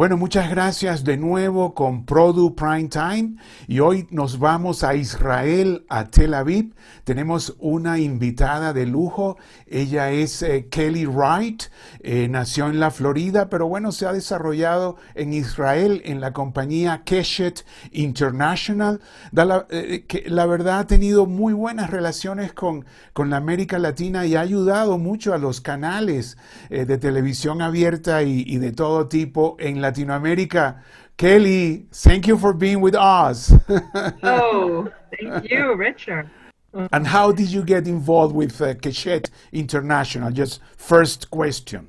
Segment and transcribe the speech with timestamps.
[0.00, 3.34] Bueno, muchas gracias de nuevo con Produ Prime Time
[3.68, 6.74] y hoy nos vamos a Israel, a Tel Aviv.
[7.04, 9.36] Tenemos una invitada de lujo.
[9.66, 11.64] Ella es eh, Kelly Wright,
[12.02, 17.02] eh, nació en la Florida, pero bueno, se ha desarrollado en Israel en la compañía
[17.04, 19.02] Keshet International.
[19.32, 24.24] la, eh, que, la verdad ha tenido muy buenas relaciones con, con la América Latina
[24.24, 26.38] y ha ayudado mucho a los canales
[26.70, 30.80] de televisión abierta y, y de todo tipo en Latinoamérica.
[31.16, 33.52] Kelly, thank you for being with us.
[34.22, 36.30] oh, thank you, Richard.
[36.72, 40.30] And how did you get involved with uh, Keshet International?
[40.30, 41.88] Just first question.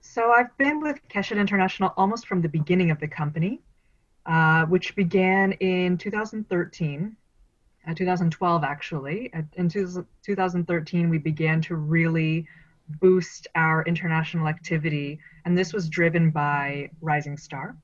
[0.00, 3.60] So I've been with Keshet International almost from the beginning of the company,
[4.26, 7.16] uh, which began in 2013,
[7.86, 9.30] uh, 2012 actually.
[9.56, 12.48] In 2013, we began to really
[13.00, 15.18] boost our international activity.
[15.44, 17.76] And this was driven by Rising Star,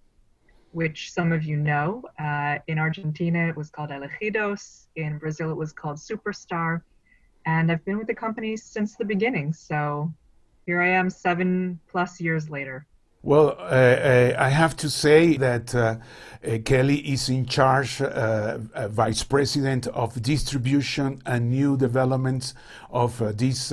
[0.72, 2.02] which some of you know.
[2.18, 4.86] Uh, in Argentina, it was called Elegidos.
[4.96, 6.82] In Brazil, it was called Superstar.
[7.46, 9.52] And I've been with the company since the beginning.
[9.52, 10.12] So
[10.66, 12.86] here I am seven plus years later.
[13.24, 15.96] Well, uh, uh, I have to say that uh,
[16.46, 22.52] uh Kelly is in charge, uh, uh, vice president of distribution and new developments
[22.90, 23.72] of this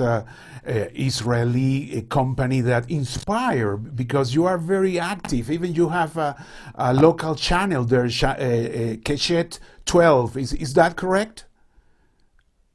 [0.64, 5.50] Israeli company that inspire because you are very active.
[5.50, 6.34] Even you have a,
[6.76, 10.36] a local channel there, Keshet 12.
[10.38, 11.44] Is, is that correct?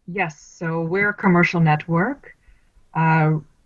[0.06, 0.40] Yes.
[0.40, 2.36] So we're a commercial network.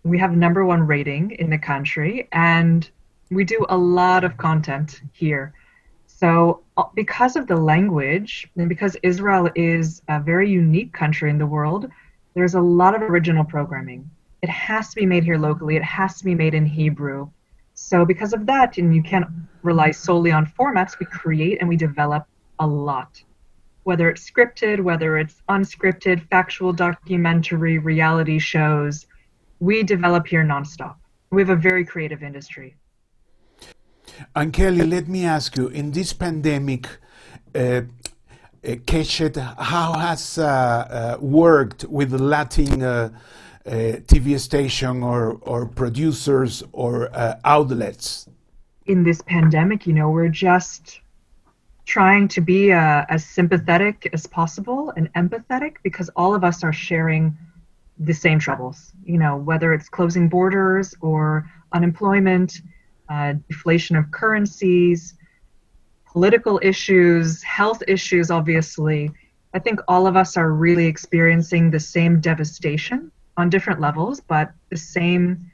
[0.02, 2.90] we have number one rating in the country and
[3.34, 5.54] we do a lot of content here.
[6.06, 11.38] So, uh, because of the language, and because Israel is a very unique country in
[11.38, 11.90] the world,
[12.34, 14.08] there's a lot of original programming.
[14.42, 17.30] It has to be made here locally, it has to be made in Hebrew.
[17.74, 19.26] So, because of that, and you can't
[19.62, 22.26] rely solely on formats, we create and we develop
[22.58, 23.22] a lot.
[23.84, 29.06] Whether it's scripted, whether it's unscripted, factual documentary, reality shows,
[29.58, 30.96] we develop here nonstop.
[31.30, 32.76] We have a very creative industry.
[34.34, 36.86] And Kelly, let me ask you, in this pandemic,
[37.54, 37.82] uh, uh,
[38.62, 43.10] Keshet, how has uh, uh, worked with Latin uh,
[43.66, 48.28] uh, TV station or, or producers or uh, outlets?
[48.86, 51.00] In this pandemic, you know, we're just
[51.84, 57.36] trying to be as sympathetic as possible and empathetic because all of us are sharing
[57.98, 62.60] the same troubles, you know, whether it's closing borders or unemployment
[63.08, 65.14] uh, deflation of currencies,
[66.06, 69.10] political issues, health issues, obviously.
[69.54, 74.52] I think all of us are really experiencing the same devastation on different levels, but
[74.70, 75.50] the same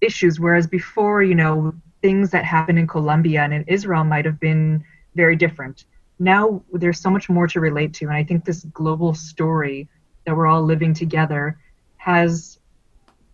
[0.00, 0.40] issues.
[0.40, 4.84] Whereas before, you know, things that happened in Colombia and in Israel might have been
[5.14, 5.84] very different.
[6.18, 8.06] Now there's so much more to relate to.
[8.06, 9.88] And I think this global story
[10.26, 11.58] that we're all living together
[11.96, 12.58] has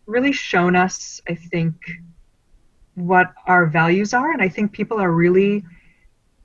[0.07, 1.75] really shown us, I think,
[2.99, 4.33] what our values are.
[4.33, 5.65] And I think people are really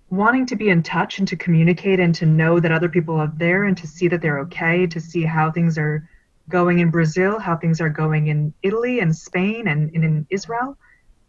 [0.10, 3.32] wanting to be in touch and to communicate and to know that other people are
[3.38, 6.08] there and to see that they're okay, to see how things are
[6.50, 10.78] going in Brazil, how things are going in Italy and Spain and, and in Israel.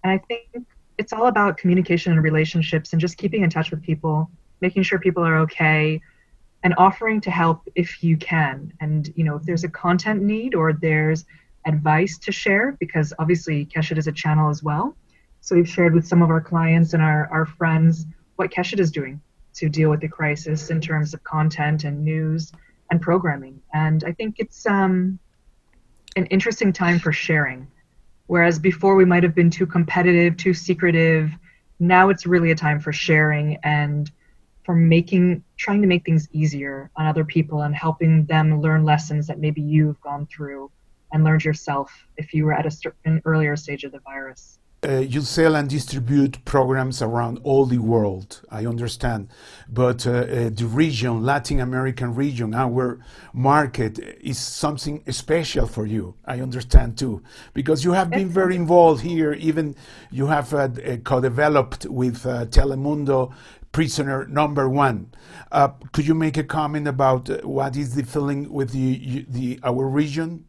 [0.02, 0.66] And I think
[0.98, 4.30] it's all about communication and relationships and just keeping in touch with people,
[4.60, 6.00] making sure people are okay,
[6.62, 8.72] and offering to help if you can.
[8.80, 11.24] And, you know, if there's a content need or there's
[11.64, 14.94] advice to share, because obviously Keshet is a channel as well
[15.44, 18.06] so we've shared with some of our clients and our, our friends
[18.36, 19.20] what Keshet is doing
[19.52, 22.50] to deal with the crisis in terms of content and news
[22.90, 23.60] and programming.
[23.74, 25.18] And I think it's um,
[26.16, 27.66] an interesting time for sharing.
[28.26, 31.30] Whereas before we might have been too competitive, too secretive,
[31.78, 34.10] now it's really a time for sharing and
[34.62, 39.26] for making trying to make things easier on other people and helping them learn lessons
[39.26, 40.70] that maybe you've gone through
[41.12, 44.98] and learned yourself if you were at a certain earlier stage of the virus uh,
[44.98, 48.42] you sell and distribute programs around all the world.
[48.50, 49.28] I understand,
[49.68, 53.00] but uh, uh, the region, Latin American region, our
[53.32, 56.14] market is something special for you.
[56.24, 57.22] I understand too,
[57.54, 59.32] because you have been very involved here.
[59.34, 59.74] Even
[60.10, 60.68] you have uh,
[61.04, 63.32] co-developed with uh, Telemundo
[63.72, 65.12] prisoner number one.
[65.50, 69.88] Uh, could you make a comment about what is the feeling with the, the our
[69.88, 70.44] region?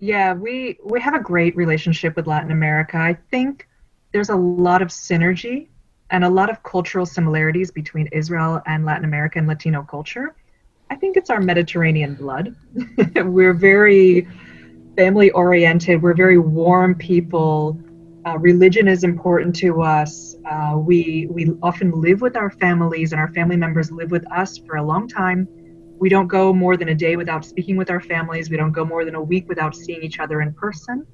[0.00, 2.96] Yeah, we we have a great relationship with Latin America.
[2.96, 3.68] I think
[4.12, 5.68] there's a lot of synergy
[6.10, 10.34] and a lot of cultural similarities between Israel and Latin America and Latino culture.
[10.90, 12.56] I think it's our Mediterranean blood.
[13.14, 14.26] We're very
[14.96, 16.02] family oriented.
[16.02, 17.78] We're very warm people.
[18.26, 20.34] Uh, religion is important to us.
[20.50, 24.56] Uh, we we often live with our families, and our family members live with us
[24.56, 25.46] for a long time.
[26.00, 28.48] We don't go more than a day without speaking with our families.
[28.48, 31.06] We don't go more than a week without seeing each other in person.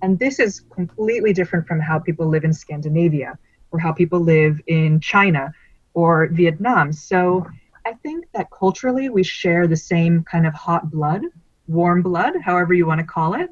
[0.00, 3.38] And this is completely different from how people live in Scandinavia
[3.70, 5.52] or how people live in China
[5.92, 6.90] or Vietnam.
[6.90, 7.46] So
[7.84, 11.20] I think that culturally we share the same kind of hot blood,
[11.68, 13.50] warm blood, however you want to call it.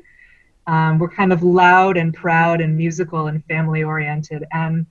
[0.66, 4.46] Um, we're kind of loud and proud and musical and family oriented.
[4.52, 4.86] And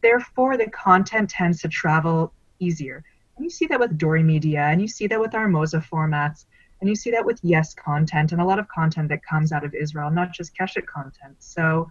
[0.00, 3.04] therefore, the content tends to travel easier.
[3.42, 6.44] And you see that with Dori Media, and you see that with Armoza formats,
[6.80, 9.64] and you see that with Yes content, and a lot of content that comes out
[9.64, 11.34] of Israel, not just Keshet content.
[11.40, 11.90] So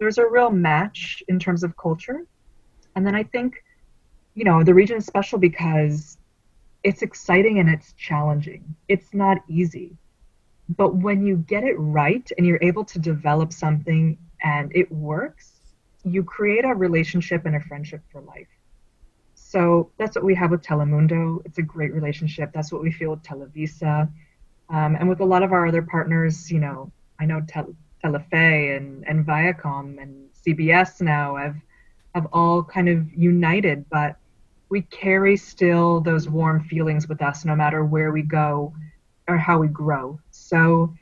[0.00, 2.26] there's a real match in terms of culture.
[2.96, 3.62] And then I think
[4.34, 6.18] you know, the region is special because
[6.82, 8.74] it's exciting and it's challenging.
[8.88, 9.96] It's not easy.
[10.68, 15.60] But when you get it right and you're able to develop something and it works,
[16.02, 18.48] you create a relationship and a friendship for life.
[19.48, 21.40] So that's what we have with Telemundo.
[21.46, 22.50] It's a great relationship.
[22.52, 24.06] That's what we feel with Televisa.
[24.68, 27.74] Um, and with a lot of our other partners, you know, I know Tel-
[28.04, 31.56] Telefe and, and Viacom and CBS now have,
[32.14, 34.16] have all kind of united, but
[34.68, 38.74] we carry still those warm feelings with us no matter where we go
[39.28, 40.20] or how we grow.
[40.30, 40.92] So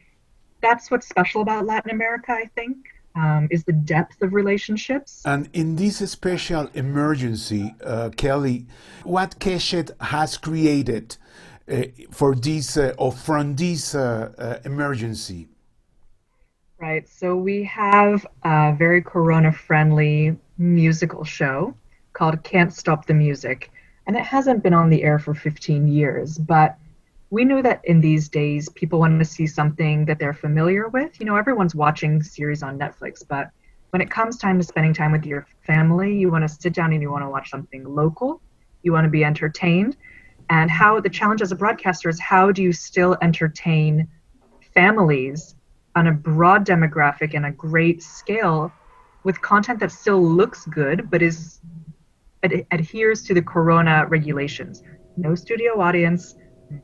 [0.62, 2.76] that's what's special about Latin America, I think,
[3.16, 5.22] um, is the depth of relationships.
[5.24, 8.66] And in this special emergency, uh, Kelly,
[9.04, 11.16] what Keshet has created
[11.70, 15.48] uh, for this uh, or from this uh, uh, emergency?
[16.78, 17.08] Right.
[17.08, 21.74] So we have a very corona friendly musical show
[22.12, 23.70] called Can't Stop the Music.
[24.06, 26.76] And it hasn't been on the air for 15 years, but
[27.30, 31.18] we knew that in these days people want to see something that they're familiar with.
[31.18, 33.48] You know, everyone's watching series on Netflix, but
[33.90, 36.92] when it comes time to spending time with your family, you want to sit down
[36.92, 38.40] and you want to watch something local.
[38.82, 39.96] You want to be entertained.
[40.50, 44.06] And how the challenge as a broadcaster is how do you still entertain
[44.74, 45.56] families
[45.96, 48.70] on a broad demographic and a great scale
[49.24, 51.58] with content that still looks good but is
[52.44, 54.82] ad- adheres to the corona regulations.
[55.16, 56.36] No studio audience,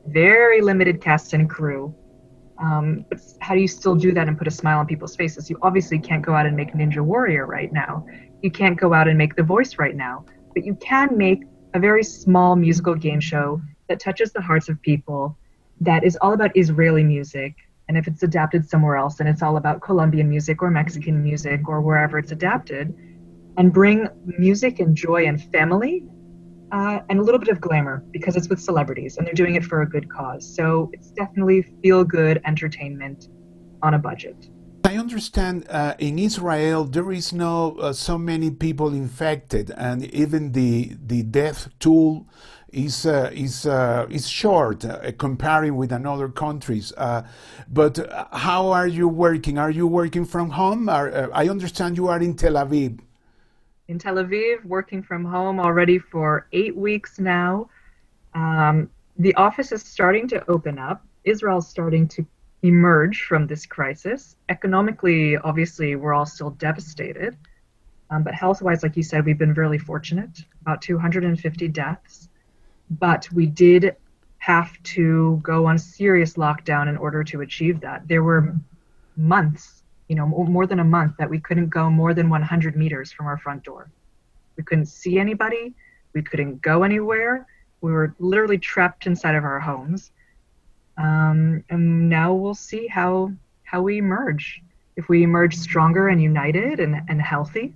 [0.06, 1.94] very limited cast and crew.
[2.62, 5.50] Um, but how do you still do that and put a smile on people's faces?
[5.50, 8.06] You obviously can't go out and make Ninja Warrior right now.
[8.42, 10.24] You can't go out and make The Voice right now.
[10.54, 11.42] But you can make
[11.74, 15.36] a very small musical game show that touches the hearts of people,
[15.80, 17.54] that is all about Israeli music.
[17.88, 21.68] And if it's adapted somewhere else, then it's all about Colombian music or Mexican music
[21.68, 22.94] or wherever it's adapted
[23.56, 24.08] and bring
[24.38, 26.04] music and joy and family
[26.72, 29.64] uh, and a little bit of glamour because it's with celebrities and they're doing it
[29.64, 30.42] for a good cause.
[30.56, 33.28] So it's definitely feel good entertainment
[33.82, 34.48] on a budget.
[34.84, 40.52] I understand uh, in Israel there is no uh, so many people infected, and even
[40.52, 42.26] the the death toll
[42.72, 46.92] is uh, is uh, is short uh, comparing with another countries.
[46.96, 47.22] Uh,
[47.68, 47.98] but
[48.32, 49.56] how are you working?
[49.56, 50.88] Are you working from home?
[50.88, 52.98] Are, I understand you are in Tel Aviv
[53.88, 57.68] in Tel Aviv, working from home already for eight weeks now.
[58.34, 61.04] Um, the office is starting to open up.
[61.24, 62.26] Israel's starting to
[62.62, 64.36] emerge from this crisis.
[64.48, 67.36] Economically, obviously, we're all still devastated.
[68.10, 72.28] Um, but health wise, like you said, we've been really fortunate about 250 deaths.
[72.90, 73.96] But we did
[74.38, 78.06] have to go on serious lockdown in order to achieve that.
[78.08, 78.54] There were
[79.16, 79.81] months
[80.12, 83.24] you know, more than a month that we couldn't go more than 100 meters from
[83.24, 83.90] our front door.
[84.58, 85.72] We couldn't see anybody.
[86.12, 87.46] We couldn't go anywhere.
[87.80, 90.12] We were literally trapped inside of our homes.
[90.98, 94.60] Um, and now we'll see how how we emerge.
[94.96, 97.72] If we emerge stronger and united and, and healthy,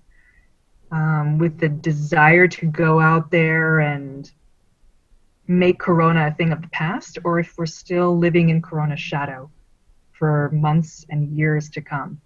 [0.91, 4.31] um, with the desire to go out there and
[5.47, 9.51] make Corona a thing of the past, or if we're still living in Corona's shadow
[10.13, 12.21] for months and years to come.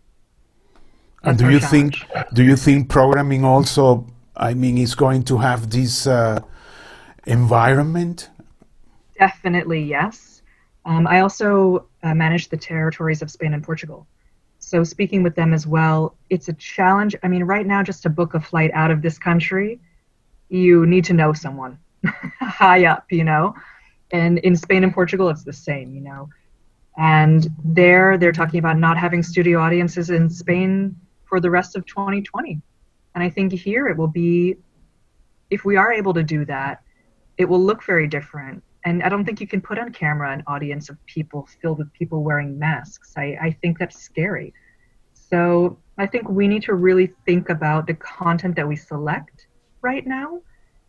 [1.23, 1.97] And do you think
[2.33, 4.07] do you think programming also?
[4.37, 6.41] I mean, is going to have this uh,
[7.27, 8.31] environment?
[9.19, 10.43] Definitely, yes.
[10.87, 14.07] Um, I also uh, manage the territories of Spain and Portugal.
[14.61, 17.15] So speaking with them as well, it's a challenge.
[17.23, 19.79] I mean, right now, just to book a flight out of this country,
[20.49, 21.79] you need to know someone
[22.41, 23.55] high up, you know.
[24.11, 26.29] And in Spain and Portugal, it's the same, you know.
[26.97, 30.97] And there, they're talking about not having studio audiences in Spain
[31.31, 32.61] for the rest of 2020.
[33.15, 34.57] And I think here it will be,
[35.49, 36.83] if we are able to do that,
[37.39, 38.63] it will look very different.
[38.85, 41.93] And I don't think you can put on camera an audience of people filled with
[41.93, 43.15] people wearing masks.
[43.17, 44.53] I, I think that's scary.
[45.15, 49.47] So I think we need to really think about the content that we select
[49.81, 50.41] right now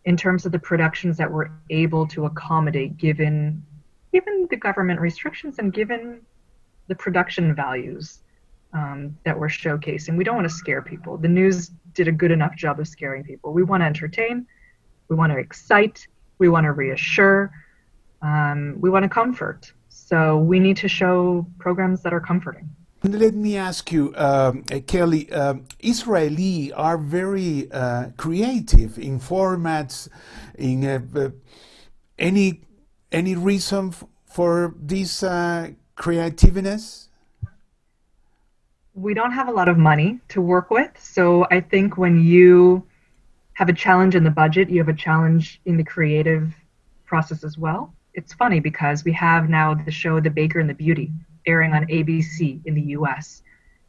[0.05, 3.63] in terms of the productions that we're able to accommodate given
[4.12, 6.21] given the government restrictions and given
[6.88, 8.24] the production values
[8.73, 10.17] um, that we're showcasing.
[10.17, 11.17] We don't want to scare people.
[11.17, 13.53] The news did a good enough job of scaring people.
[13.53, 14.47] We want to entertain,
[15.09, 17.51] we want to excite, we want to reassure,
[18.21, 19.73] um, we want to comfort.
[19.89, 22.69] So we need to show programs that are comforting.
[23.03, 25.31] Let me ask you, um, Kelly.
[25.31, 30.07] Um, Israeli are very uh, creative in formats.
[30.55, 31.29] In uh, uh,
[32.19, 32.61] any
[33.11, 33.93] any reason
[34.25, 37.09] for this uh, creativeness?
[38.93, 42.86] We don't have a lot of money to work with, so I think when you
[43.53, 46.53] have a challenge in the budget, you have a challenge in the creative
[47.05, 47.93] process as well.
[48.13, 51.12] It's funny because we have now the show The Baker and the Beauty
[51.45, 53.43] airing on ABC in the US.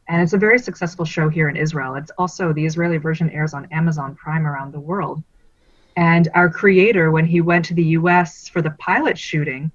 [0.07, 1.95] And it's a very successful show here in Israel.
[1.95, 5.21] It's also the Israeli version airs on Amazon Prime around the world.
[5.97, 9.71] And our creator, when he went to the US for the pilot shooting,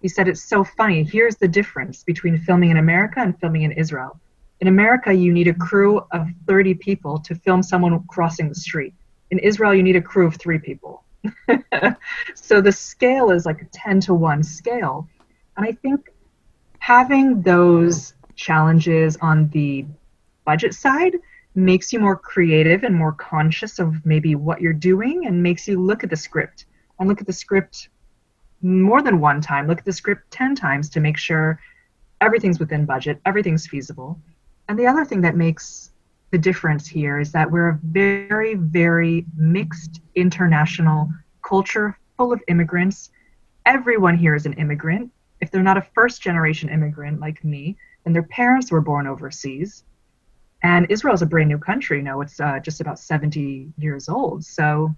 [0.00, 1.04] he said it's so funny.
[1.04, 4.18] Here's the difference between filming in America and filming in Israel.
[4.62, 8.94] In America, you need a crew of 30 people to film someone crossing the street.
[9.32, 11.02] In Israel, you need a crew of three people.
[12.36, 15.08] so the scale is like a 10 to 1 scale.
[15.56, 16.10] And I think
[16.78, 19.84] having those challenges on the
[20.44, 21.16] budget side
[21.56, 25.80] makes you more creative and more conscious of maybe what you're doing and makes you
[25.80, 26.66] look at the script
[27.00, 27.88] and look at the script
[28.62, 31.58] more than one time look at the script 10 times to make sure
[32.20, 34.18] everything's within budget everything's feasible
[34.68, 35.90] and the other thing that makes
[36.30, 41.08] the difference here is that we're a very very mixed international
[41.42, 43.10] culture full of immigrants
[43.66, 45.10] everyone here is an immigrant
[45.42, 49.82] if they're not a first generation immigrant like me, then their parents were born overseas.
[50.62, 51.98] And Israel is a brand new country.
[51.98, 54.44] You know, it's uh, just about 70 years old.
[54.44, 54.94] So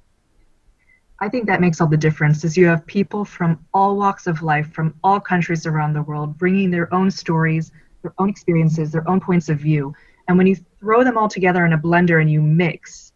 [1.19, 4.43] I think that makes all the difference is you have people from all walks of
[4.43, 7.73] life, from all countries around the world, bringing their own stories,
[8.05, 9.93] their own experiences, their own points of view.
[10.29, 13.13] And when you throw them all together in a blender and you mix,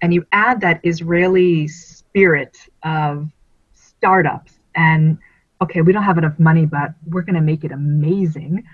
[0.00, 3.28] and you add that Israeli spirit of
[3.74, 5.18] startups and
[5.62, 8.64] okay, we don't have enough money, but we're going to make it amazing.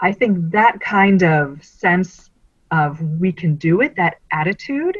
[0.00, 2.30] I think that kind of sense
[2.70, 4.98] of we can do it, that attitude,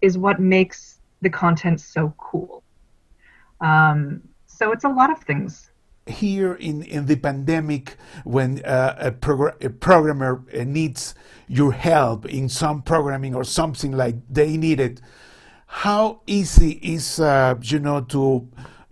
[0.00, 2.62] is what makes the content so cool.
[3.60, 5.71] Um, so it's a lot of things.
[6.06, 11.14] Here in, in the pandemic, when uh, a, progr- a, programmer needs
[11.46, 15.00] your help in some programming or something like they need it,
[15.66, 18.48] how easy is uh, you know to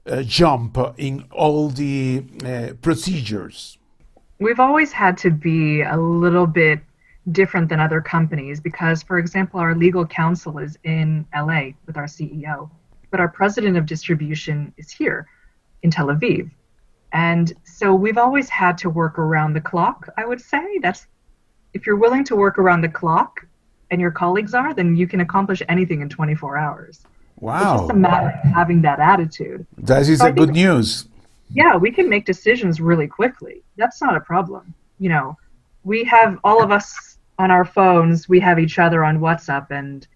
[0.06, 3.76] uh, jump in all the uh, procedures?
[4.38, 6.80] We've always had to be a little bit
[7.32, 12.06] different than other companies because, for example, our legal counsel is in LA with our
[12.06, 12.70] CEO,
[13.10, 15.26] but our president of distribution is here
[15.82, 16.50] in Tel Aviv.
[17.12, 20.78] And so we've always had to work around the clock, I would say.
[20.80, 21.06] That's
[21.74, 23.46] if you're willing to work around the clock
[23.90, 27.00] and your colleagues are, then you can accomplish anything in 24 hours.
[27.40, 27.58] Wow.
[27.58, 29.66] It's just a matter of having that attitude.
[29.78, 31.08] That is so a good news.
[31.52, 33.62] Yeah, we can make decisions really quickly.
[33.76, 34.72] That's not a problem.
[34.98, 35.36] You know,
[35.82, 40.06] we have all of us on our phones, we have each other on WhatsApp, and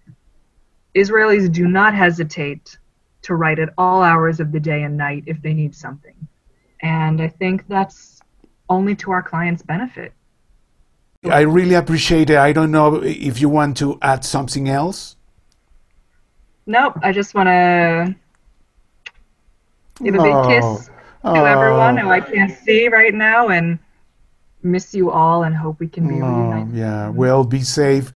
[0.95, 2.79] Israelis do not hesitate
[3.23, 6.15] to write at all hours of the day and night if they need something.
[6.85, 8.21] And I think that's
[8.69, 10.13] only to our clients' benefit.
[11.25, 12.37] I really appreciate it.
[12.37, 15.17] I don't know if you want to add something else.
[16.67, 16.99] Nope.
[17.03, 18.15] I just want to
[20.03, 20.47] give a big oh.
[20.47, 20.93] kiss to
[21.25, 21.45] oh.
[21.45, 23.79] everyone who I can't see right now and
[24.63, 26.77] miss you all and hope we can be oh, reunited.
[26.77, 28.13] Yeah, well, be safe.